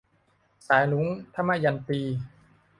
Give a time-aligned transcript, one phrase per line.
[0.67, 1.99] สายรุ้ง- ทมยันตี